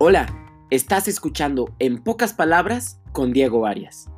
[0.00, 0.28] Hola,
[0.70, 4.08] estás escuchando En pocas palabras con Diego Arias.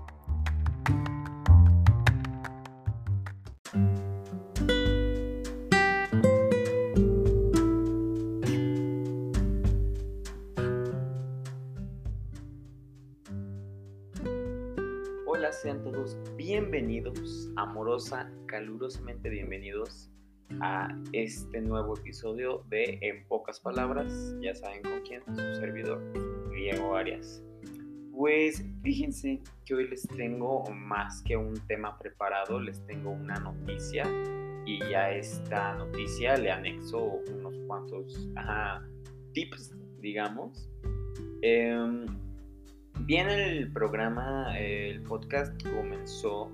[15.27, 20.10] Hola, sean todos bienvenidos, amorosa, calurosamente bienvenidos
[20.61, 26.01] a este nuevo episodio de En pocas palabras, ya saben con quién, su servidor,
[26.51, 27.43] Diego Arias.
[28.13, 34.05] Pues fíjense que hoy les tengo más que un tema preparado, les tengo una noticia
[34.67, 38.29] y a esta noticia le anexo unos cuantos
[39.33, 40.69] tips, digamos.
[41.43, 42.07] Eh,
[43.07, 46.53] bien el programa, el podcast comenzó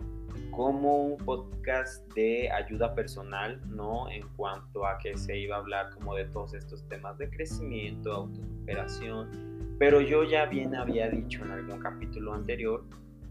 [0.56, 4.08] como un podcast de ayuda personal, ¿no?
[4.10, 8.10] En cuanto a que se iba a hablar como de todos estos temas de crecimiento,
[8.10, 12.84] autosuperación, pero yo ya bien había dicho en algún capítulo anterior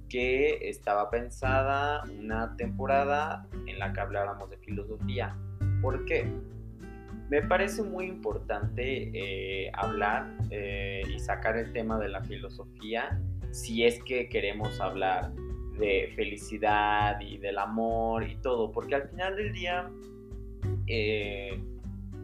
[0.07, 5.35] que estaba pensada una temporada en la que habláramos de filosofía.
[5.81, 6.31] ¿Por qué?
[7.31, 13.19] Me parece muy importante eh, hablar eh, y sacar el tema de la filosofía
[13.49, 15.31] si es que queremos hablar
[15.77, 19.89] de felicidad y del amor y todo, porque al final del día,
[20.87, 21.59] eh,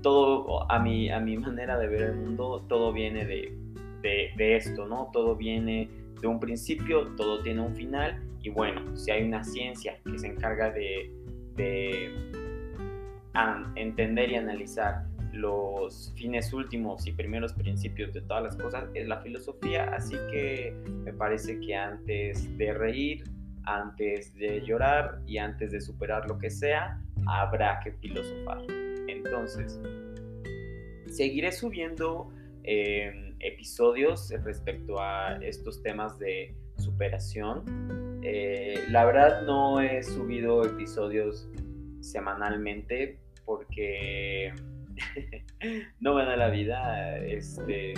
[0.02, 3.54] todo, a mi, a mi manera de ver el mundo, todo viene de,
[4.02, 5.10] de, esto, ¿no?
[5.14, 10.00] Todo viene de un principio, todo tiene un final, y bueno, si hay una ciencia
[10.04, 11.12] que se encarga de,
[11.56, 12.12] de
[13.76, 19.22] entender y analizar los fines últimos y primeros principios de todas las cosas es la
[19.22, 23.24] filosofía, así que me parece que antes de reír
[23.66, 28.62] antes de llorar y antes de superar lo que sea, habrá que filosofar.
[29.08, 29.80] Entonces,
[31.08, 32.32] seguiré subiendo
[32.64, 38.20] em, episodios respecto a estos temas de superación.
[38.24, 41.50] Eh, la verdad no he subido episodios
[42.02, 44.54] semanalmente porque
[46.00, 47.18] no me da la vida.
[47.20, 47.94] Este,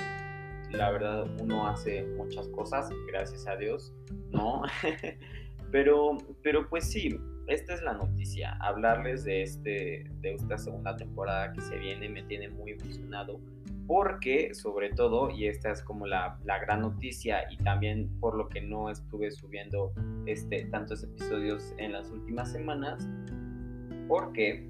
[0.71, 3.93] la verdad uno hace muchas cosas, gracias a Dios,
[4.31, 4.63] ¿no?
[5.73, 8.55] Pero, pero pues sí, esta es la noticia.
[8.61, 13.41] Hablarles de, este, de esta segunda temporada que se viene me tiene muy emocionado
[13.87, 18.47] porque sobre todo, y esta es como la, la, gran noticia y también por lo
[18.49, 19.91] que no estuve subiendo
[20.27, 23.09] este, tantos episodios en las últimas semanas,
[24.07, 24.69] porque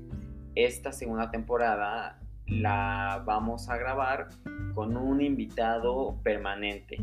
[0.56, 4.30] esta segunda temporada la vamos a grabar
[4.74, 6.96] con un invitado permanente,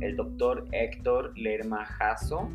[0.00, 2.50] el doctor Héctor Lerma Jasso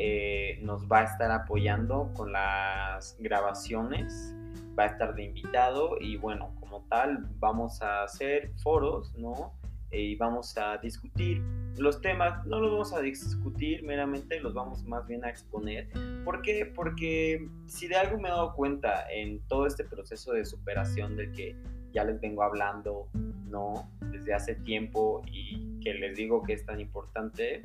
[0.00, 4.32] eh, nos va a estar apoyando con las grabaciones,
[4.78, 9.58] va a estar de invitado y bueno, como tal vamos a hacer foros, ¿no?
[9.90, 11.42] y vamos a discutir
[11.78, 15.88] los temas, no los vamos a discutir meramente, los vamos más bien a exponer.
[16.24, 16.70] ¿Por qué?
[16.74, 21.32] Porque si de algo me he dado cuenta en todo este proceso de superación del
[21.32, 21.56] que
[21.92, 23.08] ya les vengo hablando,
[23.46, 23.90] ¿no?
[24.10, 27.62] Desde hace tiempo y que les digo que es tan importante,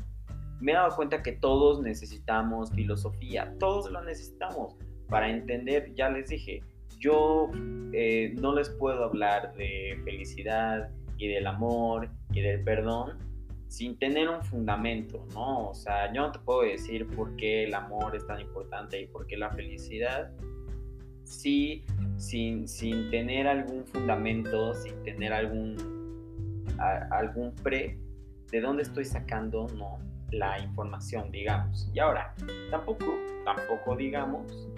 [0.60, 4.76] me he dado cuenta que todos necesitamos filosofía, todos lo necesitamos
[5.10, 6.64] para entender, ya les dije,
[7.00, 7.50] yo
[7.92, 13.18] eh, no les puedo hablar de felicidad y del amor y del perdón
[13.74, 15.70] sin tener un fundamento, ¿no?
[15.70, 19.08] O sea, yo no te puedo decir por qué el amor es tan importante y
[19.08, 20.32] por qué la felicidad,
[21.24, 21.84] sí,
[22.16, 25.76] sin, sin tener algún fundamento, sin tener algún,
[27.10, 27.98] algún pre,
[28.52, 29.98] de dónde estoy sacando, ¿no?
[30.34, 31.90] La información, digamos.
[31.94, 32.34] Y ahora,
[32.70, 34.70] tampoco, tampoco digamos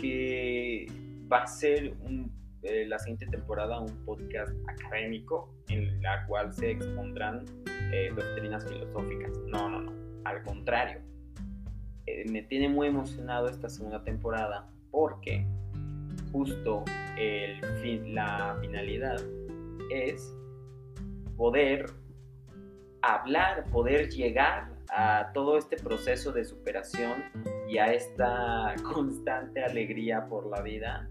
[0.00, 0.86] que
[1.30, 1.94] va a ser
[2.62, 7.44] eh, la siguiente temporada un podcast académico en la cual se expondrán
[7.92, 9.36] eh, doctrinas filosóficas.
[9.46, 9.92] No, no, no.
[10.24, 11.00] Al contrario.
[12.06, 15.46] Eh, me tiene muy emocionado esta segunda temporada porque
[16.32, 16.84] justo
[17.16, 19.20] el fin, la finalidad
[19.90, 20.34] es
[21.36, 21.86] poder
[23.02, 27.24] hablar, poder llegar a todo este proceso de superación
[27.68, 31.08] y a esta constante alegría por la vida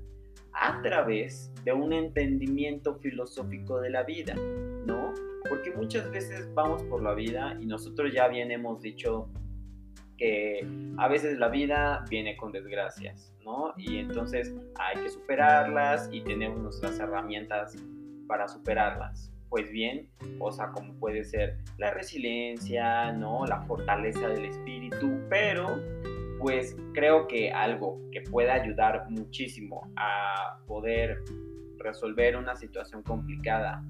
[0.54, 4.36] a través de un entendimiento filosófico de la vida,
[4.86, 5.14] ¿no?
[5.50, 9.30] Porque muchas veces vamos por la vida y nosotros ya bien hemos dicho
[10.18, 10.68] que
[10.98, 13.74] a veces la vida viene con desgracias, ¿no?
[13.78, 17.76] Y entonces hay que superarlas y tenemos nuestras herramientas
[18.28, 20.10] para superarlas pues bien,
[20.40, 23.46] cosa como puede ser la resiliencia, ¿no?
[23.46, 25.78] La fortaleza del espíritu, pero
[26.40, 31.20] pues creo que algo que puede ayudar muchísimo a poder
[31.78, 33.84] resolver una situación complicada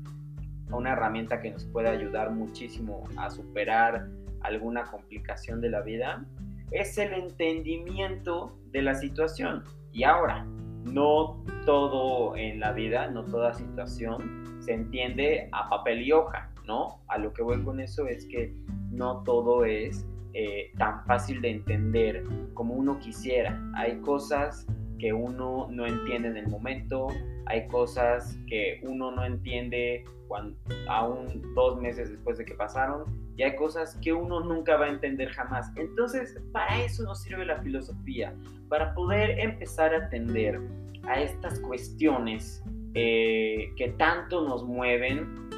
[0.71, 4.07] una herramienta que nos puede ayudar muchísimo a superar
[4.41, 6.25] alguna complicación de la vida,
[6.71, 9.63] es el entendimiento de la situación.
[9.91, 10.45] Y ahora,
[10.85, 17.01] no todo en la vida, no toda situación se entiende a papel y hoja, ¿no?
[17.07, 18.55] A lo que voy con eso es que
[18.91, 22.23] no todo es eh, tan fácil de entender
[22.53, 23.59] como uno quisiera.
[23.75, 24.67] Hay cosas
[24.99, 27.07] que uno no entiende en el momento,
[27.47, 30.55] hay cosas que uno no entiende cuando,
[30.87, 33.05] aún dos meses después de que pasaron,
[33.35, 35.71] y hay cosas que uno nunca va a entender jamás.
[35.75, 38.33] Entonces, para eso nos sirve la filosofía,
[38.69, 40.61] para poder empezar a atender
[41.03, 45.49] a estas cuestiones eh, que tanto nos mueven,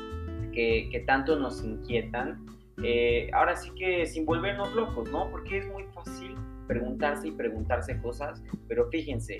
[0.52, 2.46] que, que tanto nos inquietan
[2.82, 5.30] eh, ahora sí que sin volvernos locos, ¿no?
[5.30, 6.36] Porque es muy fácil
[6.68, 9.38] preguntarse y preguntarse cosas, pero fíjense,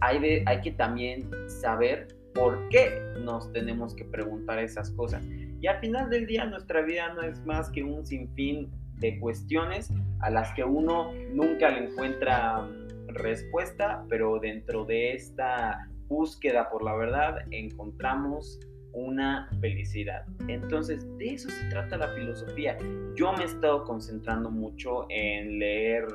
[0.00, 5.24] hay, hay que también saber por qué nos tenemos que preguntar esas cosas.
[5.60, 9.90] Y al final del día nuestra vida no es más que un sinfín de cuestiones
[10.20, 12.68] a las que uno nunca le encuentra
[13.08, 18.60] respuesta, pero dentro de esta búsqueda por la verdad encontramos
[18.92, 20.24] una felicidad.
[20.48, 22.78] Entonces, de eso se trata la filosofía.
[23.16, 26.06] Yo me he estado concentrando mucho en leer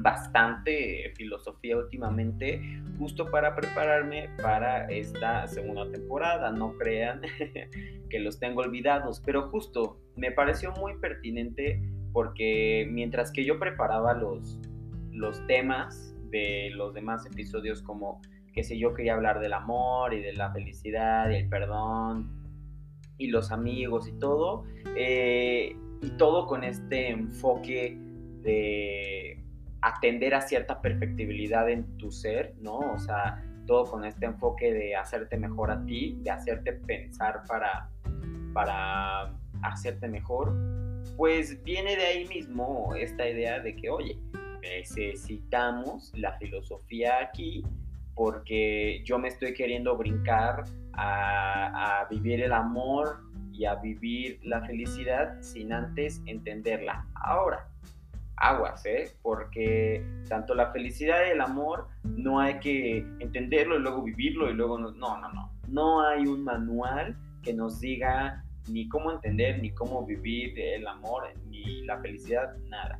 [0.00, 2.62] bastante filosofía últimamente,
[2.98, 6.50] justo para prepararme para esta segunda temporada.
[6.52, 7.22] No crean
[8.10, 14.14] que los tengo olvidados, pero justo me pareció muy pertinente porque mientras que yo preparaba
[14.14, 14.58] los,
[15.12, 18.20] los temas de los demás episodios como
[18.58, 22.28] que si yo quería hablar del amor y de la felicidad y el perdón
[23.16, 24.64] y los amigos y todo,
[24.96, 27.96] eh, y todo con este enfoque
[28.42, 29.40] de
[29.80, 32.78] atender a cierta perfectibilidad en tu ser, ¿no?
[32.78, 37.88] O sea, todo con este enfoque de hacerte mejor a ti, de hacerte pensar para,
[38.52, 40.52] para hacerte mejor,
[41.16, 44.18] pues viene de ahí mismo esta idea de que, oye,
[44.62, 47.62] necesitamos la filosofía aquí
[48.18, 53.20] porque yo me estoy queriendo brincar a, vivir el amor
[53.52, 57.06] y a vivir la felicidad sin antes entenderla.
[57.14, 57.68] Ahora,
[58.36, 59.12] aguas, ¿eh?
[59.22, 64.54] Porque tanto la felicidad y el amor no hay que entenderlo y luego vivirlo y
[64.54, 65.52] luego no, no, no, no.
[65.68, 71.28] No hay un manual que nos diga ni cómo entender, ni cómo vivir el amor,
[71.48, 72.98] ni la felicidad, nada.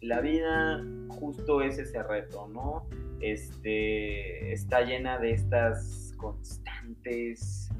[0.00, 2.86] La vida justo es ese reto, ¿no?
[3.32, 7.70] Este, está llena de estas constantes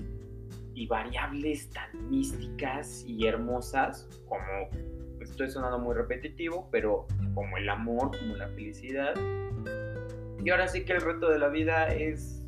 [0.74, 4.70] y variables tan místicas y hermosas como,
[5.20, 9.14] estoy sonando muy repetitivo, pero como el amor, como la felicidad.
[10.42, 12.42] Y ahora sí que el reto de la vida es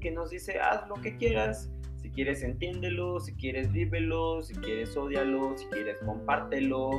[0.00, 4.96] que nos dice, haz lo que quieras, si quieres entiéndelo, si quieres vívelo, si quieres
[4.96, 6.90] odialo, si quieres compártelo,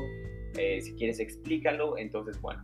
[0.57, 2.61] eh, si quieres explícalo, entonces bueno,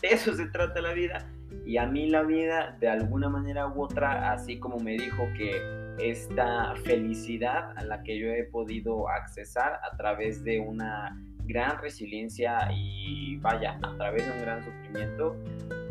[0.00, 1.28] de eso se trata la vida
[1.66, 5.60] y a mí la vida, de alguna manera u otra, así como me dijo que
[5.98, 12.68] esta felicidad a la que yo he podido accesar a través de una gran resiliencia
[12.72, 15.36] y vaya, a través de un gran sufrimiento,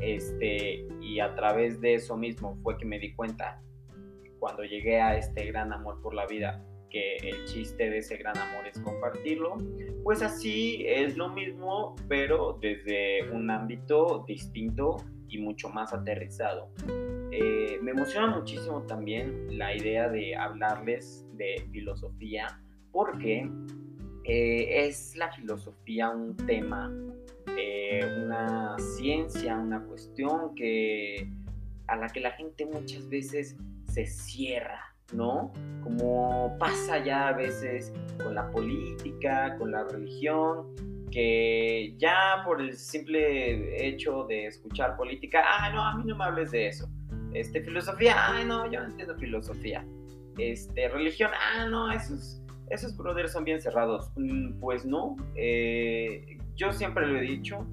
[0.01, 3.61] este, y a través de eso mismo fue que me di cuenta
[4.39, 8.37] cuando llegué a este gran amor por la vida, que el chiste de ese gran
[8.37, 9.57] amor es compartirlo,
[10.03, 14.97] pues así es lo mismo, pero desde un ámbito distinto
[15.33, 16.69] y mucho más aterrizado.
[17.31, 22.59] Eh, me emociona muchísimo también la idea de hablarles de filosofía
[22.91, 23.49] porque
[24.25, 26.91] eh, es la filosofía un tema,
[27.57, 31.27] eh, una ciencia, una cuestión que
[31.87, 35.51] a la que la gente muchas veces se cierra, ¿no?
[35.83, 37.91] Como pasa ya a veces
[38.23, 45.43] con la política, con la religión, que ya por el simple hecho de escuchar política,
[45.45, 46.89] ah, no, a mí no me hables de eso.
[47.33, 49.85] Este, filosofía, ah, no, yo no entiendo filosofía.
[50.39, 52.41] Este, religión, ah, no, esos,
[52.71, 54.11] esos brothers son bien cerrados.
[54.15, 57.63] Mm, pues no, eh, yo siempre lo he dicho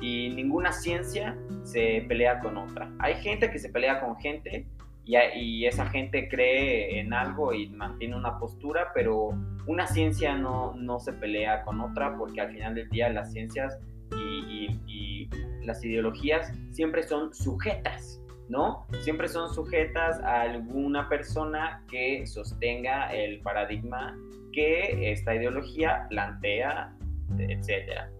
[0.00, 2.92] y ninguna ciencia se pelea con otra.
[3.00, 4.68] Hay gente que se pelea con gente
[5.06, 9.34] y, esa gente cree en algo y mantiene una postura, pero
[9.66, 13.78] una ciencia no, no se pelea con otra porque al final del día las ciencias
[14.16, 15.30] y, y,
[15.64, 18.20] las ideologías siempre son sujetas,
[18.50, 18.86] ¿no?
[19.00, 24.14] Siempre son sujetas a alguna persona que sostenga el paradigma
[24.52, 26.94] que esta ideología plantea,
[27.38, 28.10] etc.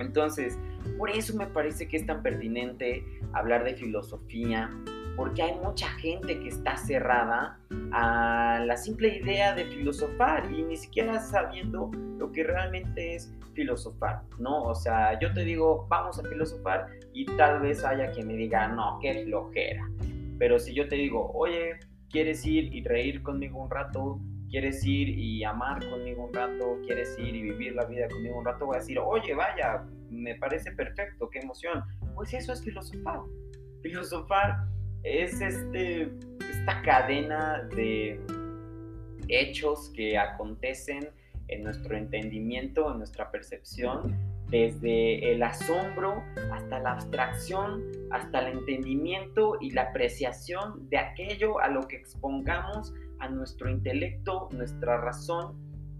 [0.00, 0.58] Entonces,
[0.98, 4.70] por eso me parece que es tan pertinente hablar de filosofía,
[5.16, 7.58] porque hay mucha gente que está cerrada
[7.92, 14.22] a la simple idea de filosofar y ni siquiera sabiendo lo que realmente es filosofar,
[14.38, 14.62] ¿no?
[14.64, 18.68] O sea, yo te digo, vamos a filosofar y tal vez haya quien me diga,
[18.68, 19.88] no, qué flojera.
[20.38, 21.78] Pero si yo te digo, oye,
[22.10, 24.20] ¿quieres ir y reír conmigo un rato?
[24.50, 26.78] ¿Quieres ir y amar conmigo un rato?
[26.84, 28.66] ¿Quieres ir y vivir la vida conmigo un rato?
[28.66, 31.82] Voy a decir, oye, vaya, me parece perfecto, qué emoción.
[32.14, 33.20] Pues eso es filosofar.
[33.82, 34.56] Filosofar
[35.06, 36.10] es este,
[36.50, 38.20] esta cadena de
[39.28, 41.08] hechos que acontecen
[41.48, 44.16] en nuestro entendimiento, en nuestra percepción,
[44.48, 46.22] desde el asombro
[46.52, 52.92] hasta la abstracción, hasta el entendimiento y la apreciación de aquello a lo que expongamos
[53.20, 55.54] a nuestro intelecto, nuestra razón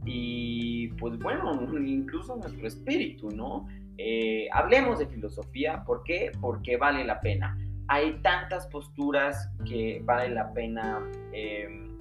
[0.04, 3.68] y pues bueno, incluso nuestro espíritu, ¿no?
[3.98, 6.30] Eh, hablemos de filosofía, ¿por qué?
[6.40, 7.56] Porque vale la pena.
[7.88, 11.00] Hay tantas posturas que vale la pena
[11.32, 11.96] em,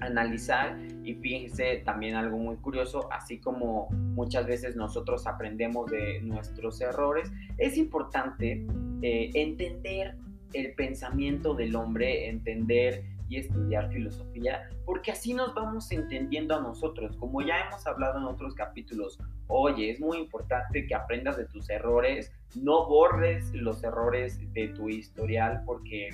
[0.00, 6.80] analizar y fíjense también algo muy curioso, así como muchas veces nosotros aprendemos de nuestros
[6.80, 8.66] errores, es importante
[9.02, 10.16] eh, entender
[10.52, 17.16] el pensamiento del hombre, entender y estudiar filosofía, porque así nos vamos entendiendo a nosotros.
[17.16, 21.68] Como ya hemos hablado en otros capítulos, oye, es muy importante que aprendas de tus
[21.70, 26.10] errores, no borres los errores de tu historial porque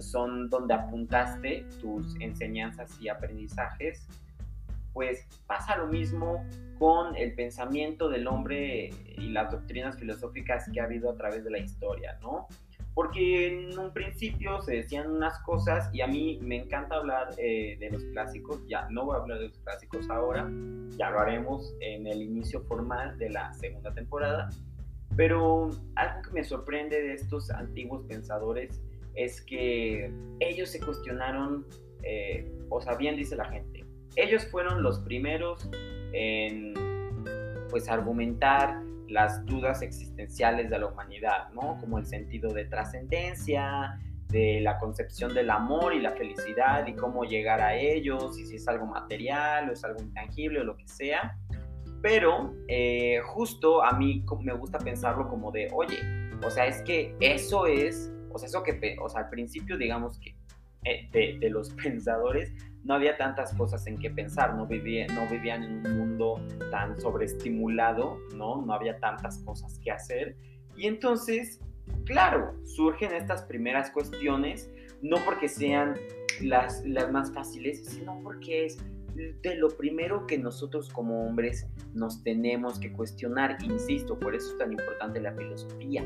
[0.00, 4.06] son donde apuntaste tus enseñanzas y aprendizajes.
[4.92, 6.44] Pues pasa lo mismo
[6.78, 11.50] con el pensamiento del hombre y las doctrinas filosóficas que ha habido a través de
[11.50, 12.46] la historia, ¿no?
[12.94, 17.76] Porque en un principio se decían unas cosas y a mí me encanta hablar eh,
[17.80, 20.48] de los clásicos, ya no voy a hablar de los clásicos ahora,
[20.96, 24.48] ya lo haremos en el inicio formal de la segunda temporada,
[25.16, 28.80] pero algo que me sorprende de estos antiguos pensadores
[29.14, 31.66] es que ellos se cuestionaron,
[32.04, 33.84] eh, o sea, bien dice la gente,
[34.14, 35.68] ellos fueron los primeros
[36.12, 36.74] en
[37.70, 41.78] pues argumentar las dudas existenciales de la humanidad, ¿no?
[41.80, 47.24] Como el sentido de trascendencia, de la concepción del amor y la felicidad y cómo
[47.24, 50.88] llegar a ellos, y si es algo material o es algo intangible o lo que
[50.88, 51.36] sea.
[52.02, 55.98] Pero eh, justo a mí me gusta pensarlo como de, oye,
[56.44, 60.18] o sea, es que eso es, o sea, eso que, o sea, al principio digamos
[60.18, 60.34] que
[60.84, 62.52] eh, de, de los pensadores
[62.84, 68.18] no había tantas cosas en que pensar, no, no vivían en un mundo tan sobreestimulado,
[68.36, 68.62] ¿no?
[68.64, 70.36] No había tantas cosas que hacer.
[70.76, 71.60] Y entonces,
[72.04, 74.70] claro, surgen estas primeras cuestiones,
[75.02, 75.94] no porque sean
[76.40, 78.78] las, las más fáciles, sino porque es
[79.14, 83.56] de lo primero que nosotros como hombres nos tenemos que cuestionar.
[83.62, 86.04] Insisto, por eso es tan importante la filosofía.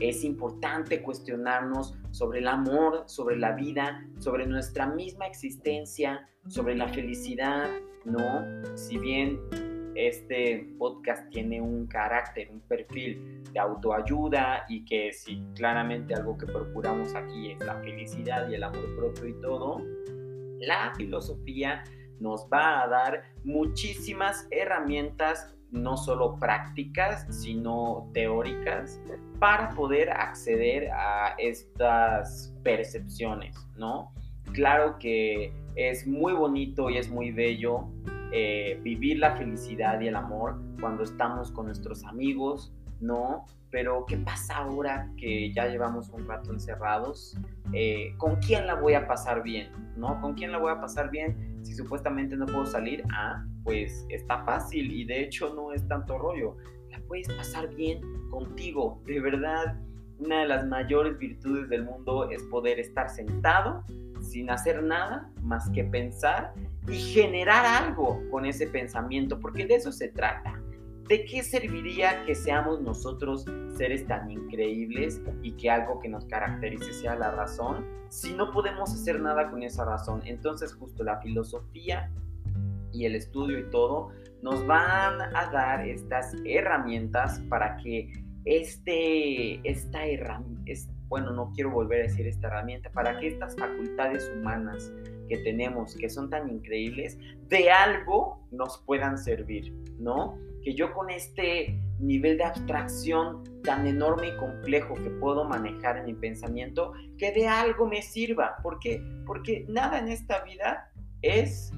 [0.00, 6.88] Es importante cuestionarnos sobre el amor, sobre la vida, sobre nuestra misma existencia, sobre la
[6.88, 7.68] felicidad,
[8.04, 8.76] ¿no?
[8.76, 9.40] Si bien
[9.94, 16.46] este podcast tiene un carácter, un perfil de autoayuda y que si claramente algo que
[16.46, 19.82] procuramos aquí es la felicidad y el amor propio y todo,
[20.60, 21.82] la filosofía
[22.20, 29.00] nos va a dar muchísimas herramientas no solo prácticas, sino teóricas,
[29.38, 34.12] para poder acceder a estas percepciones, ¿no?
[34.52, 37.88] Claro que es muy bonito y es muy bello
[38.32, 43.46] eh, vivir la felicidad y el amor cuando estamos con nuestros amigos, ¿no?
[43.70, 47.36] Pero ¿qué pasa ahora que ya llevamos un rato encerrados?
[47.72, 49.70] Eh, ¿Con quién la voy a pasar bien?
[49.96, 50.20] ¿No?
[50.20, 53.02] ¿Con quién la voy a pasar bien si supuestamente no puedo salir?
[53.12, 56.56] Ah, pues está fácil y de hecho no es tanto rollo.
[56.90, 58.00] La puedes pasar bien
[58.30, 59.00] contigo.
[59.06, 59.78] De verdad,
[60.18, 63.84] una de las mayores virtudes del mundo es poder estar sentado
[64.20, 66.52] sin hacer nada más que pensar
[66.88, 70.60] y generar algo con ese pensamiento, porque de eso se trata.
[71.10, 73.44] ¿De qué serviría que seamos nosotros
[73.76, 78.94] seres tan increíbles y que algo que nos caracterice sea la razón si no podemos
[78.94, 80.22] hacer nada con esa razón?
[80.24, 82.12] Entonces justo la filosofía
[82.92, 88.12] y el estudio y todo nos van a dar estas herramientas para que
[88.44, 94.30] este, esta herramienta, bueno, no quiero volver a decir esta herramienta, para que estas facultades
[94.36, 94.92] humanas
[95.28, 100.38] que tenemos, que son tan increíbles, de algo nos puedan servir, ¿no?
[100.62, 106.06] Que yo con este nivel de abstracción tan enorme y complejo que puedo manejar en
[106.06, 108.56] mi pensamiento, que de algo me sirva.
[108.62, 109.02] ¿Por qué?
[109.26, 110.90] Porque nada en esta vida
[111.22, 111.72] es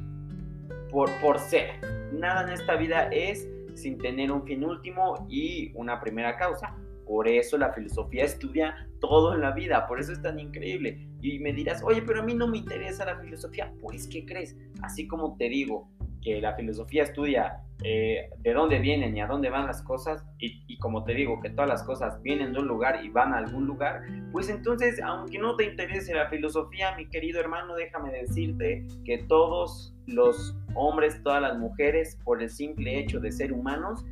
[0.91, 1.81] por, por ser.
[2.13, 6.77] Nada en esta vida es sin tener un fin último y una primera causa.
[7.07, 11.09] Por eso la filosofía estudia todo en la vida, por eso es tan increíble.
[11.21, 13.73] Y me dirás, oye, pero a mí no me interesa la filosofía.
[13.81, 14.57] Pues, ¿qué crees?
[14.83, 15.91] Así como te digo
[16.23, 20.65] que la filosofía estudia eh, de dónde vienen y a dónde van las cosas, y,
[20.67, 23.39] y, como te digo que todas las cosas vienen de un lugar y van a
[23.39, 28.87] algún lugar, pues entonces, aunque no te interese la filosofía, mi querido hermano, déjame decirte
[29.05, 34.05] que todos los hombres, todas las mujeres, por el simple hecho de ser humanos,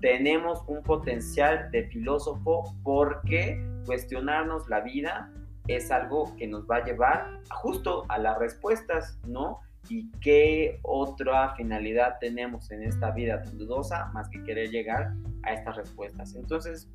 [0.00, 5.32] tenemos un potencial de filósofo porque cuestionarnos la vida
[5.66, 9.60] es algo que nos va a llevar justo a las respuestas, ¿no?
[9.88, 15.52] Y qué otra finalidad tenemos en esta vida tan dudosa más que querer llegar a
[15.52, 16.34] estas respuestas.
[16.34, 16.90] Entonces,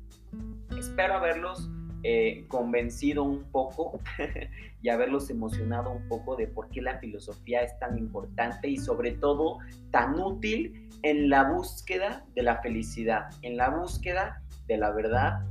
[0.76, 1.70] espero haberlos
[2.06, 3.98] eh, convencido un poco
[4.82, 9.12] y haberlos emocionado un poco de por qué la filosofía es tan importante y sobre
[9.12, 9.58] todo
[9.90, 15.46] tan útil en la búsqueda de la felicidad, en la búsqueda de la verdad.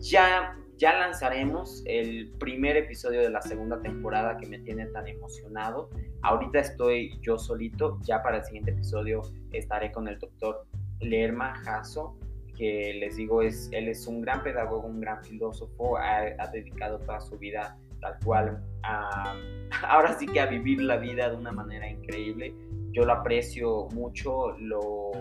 [0.00, 5.88] Ya ya lanzaremos el primer episodio de la segunda temporada que me tiene tan emocionado.
[6.22, 10.66] Ahorita estoy yo solito, ya para el siguiente episodio estaré con el doctor
[11.00, 12.16] Lerma Jasso,
[12.56, 17.20] que les digo, es, él es un gran pedagogo, un gran filósofo, ha, dedicado toda
[17.20, 18.62] su vida tal cual
[19.82, 22.54] ahora sí que a vivir la vida de una manera increíble.
[22.92, 25.12] Yo lo aprecio mucho, lo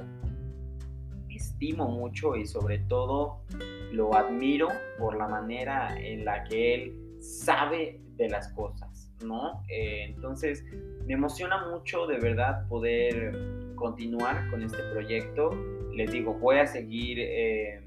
[1.29, 3.41] estimo mucho y sobre todo
[3.91, 9.63] lo admiro por la manera en la que él sabe de las cosas, ¿no?
[9.69, 10.63] Eh, entonces,
[11.05, 13.37] me emociona mucho de verdad poder
[13.75, 15.51] continuar con este proyecto.
[15.93, 17.81] Les digo, voy a seguir eh,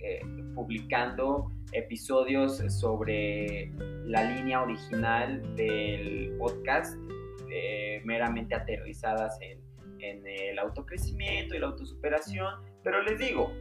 [0.00, 0.20] eh,
[0.54, 3.72] publicando episodios sobre
[4.04, 6.96] la línea original del podcast,
[8.04, 9.58] meramente aterrizadas en,
[10.00, 13.52] en el autocrecimiento y la autosuperación, pero les digo,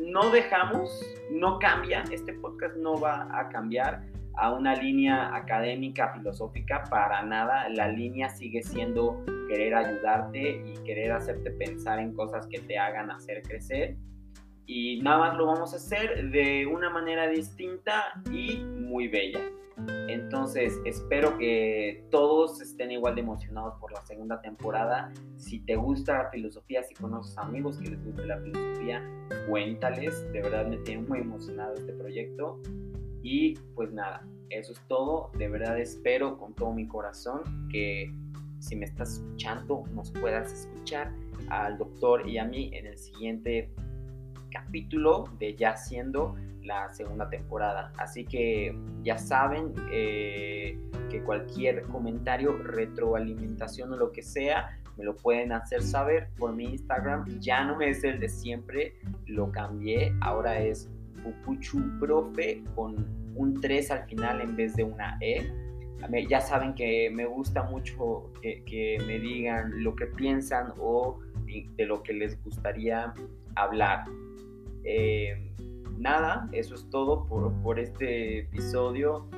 [0.00, 0.90] no dejamos,
[1.30, 4.02] no cambia, este podcast no va a cambiar
[4.34, 7.68] a una línea académica, filosófica, para nada.
[7.68, 13.10] La línea sigue siendo querer ayudarte y querer hacerte pensar en cosas que te hagan
[13.10, 13.96] hacer crecer.
[14.66, 19.40] Y nada más lo vamos a hacer de una manera distinta y muy bella.
[20.08, 25.12] Entonces, espero que todos estén igual de emocionados por la segunda temporada.
[25.36, 29.02] Si te gusta la filosofía, si conoces amigos que les guste la filosofía,
[29.48, 30.30] cuéntales.
[30.32, 32.60] De verdad me tiene muy emocionado este proyecto.
[33.22, 35.30] Y pues nada, eso es todo.
[35.36, 38.12] De verdad espero con todo mi corazón que
[38.58, 41.12] si me estás escuchando, nos puedas escuchar
[41.48, 43.70] al doctor y a mí en el siguiente
[44.50, 47.92] capítulo de Ya siendo la segunda temporada.
[47.96, 50.78] Así que ya saben eh,
[51.10, 56.64] que cualquier comentario, retroalimentación o lo que sea, me lo pueden hacer saber por mi
[56.64, 57.24] Instagram.
[57.40, 58.94] Ya no es el de siempre,
[59.26, 60.14] lo cambié.
[60.20, 60.88] Ahora es
[61.22, 65.50] Pupuchu Profe con un 3 al final en vez de una E.
[66.28, 72.02] Ya saben que me gusta mucho que, me digan lo que piensan o de lo
[72.02, 73.12] que les gustaría
[73.54, 74.04] hablar.
[74.84, 75.52] Eh,
[76.00, 79.28] nada, eso es todo por, este episodio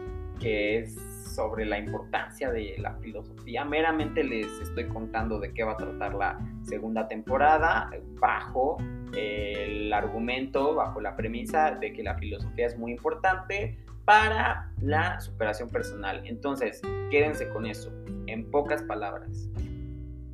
[0.40, 0.94] que es
[1.35, 3.64] sobre la importancia de la filosofía.
[3.64, 8.79] Meramente les estoy contando de qué va a tratar la segunda temporada bajo
[9.14, 15.68] el argumento, bajo la premisa de que la filosofía es muy importante para la superación
[15.68, 16.22] personal.
[16.25, 17.92] Entonces, quédense con eso,
[18.27, 19.48] en pocas palabras.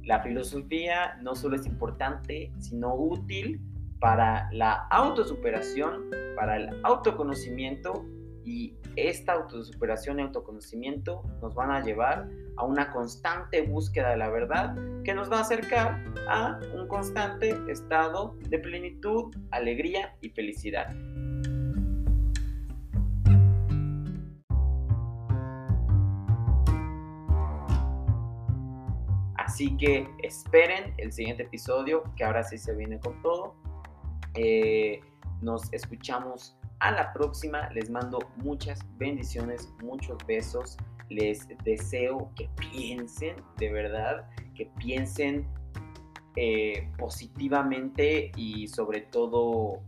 [0.05, 3.61] La filosofía no solo es importante, sino útil
[4.01, 8.05] para la autosuperación, para el autoconocimiento
[8.45, 14.31] y esta autosuperación y autoconocimiento nos van a llevar a una constante búsqueda de la
[14.31, 20.89] verdad que nos va a acercar a un constante estado de plenitud, alegría y felicidad.
[29.37, 33.57] Así que esperen el siguiente episodio, que ahora sí se viene con todo.
[34.41, 35.01] Eh,
[35.43, 37.69] nos escuchamos a la próxima.
[37.71, 40.77] Les mando muchas bendiciones, muchos besos.
[41.09, 45.45] Les deseo que piensen, de verdad, que piensen
[46.37, 49.81] eh, positivamente y sobre todo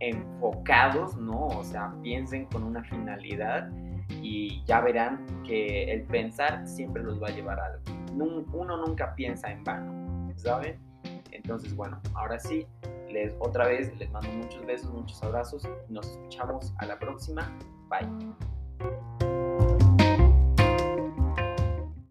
[0.00, 1.46] enfocados, ¿no?
[1.46, 3.70] O sea, piensen con una finalidad
[4.22, 7.82] y ya verán que el pensar siempre los va a llevar a algo.
[8.52, 10.80] Uno nunca piensa en vano, ¿saben?
[11.30, 12.66] Entonces, bueno, ahora sí,
[13.10, 15.68] les otra vez les mando muchos besos, muchos abrazos.
[15.88, 17.56] Nos escuchamos a la próxima.
[17.88, 18.08] Bye.